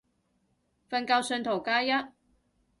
[0.89, 1.89] 瞓覺信徒加一